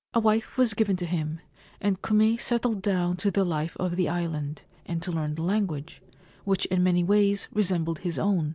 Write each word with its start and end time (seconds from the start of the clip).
A 0.15 0.19
wife 0.19 0.57
was 0.57 0.73
given 0.73 0.95
to 0.95 1.05
him, 1.05 1.41
and 1.79 2.01
Kume 2.01 2.41
settled 2.41 2.81
down 2.81 3.17
to 3.17 3.29
the 3.29 3.43
life 3.45 3.77
of 3.79 3.95
the 3.97 4.09
island, 4.09 4.63
and 4.87 4.99
to 5.03 5.11
learn 5.11 5.35
the 5.35 5.43
language, 5.43 6.01
which 6.43 6.65
in 6.65 6.81
many 6.81 7.03
ways 7.03 7.47
resembled 7.53 7.99
his 7.99 8.17
own. 8.17 8.49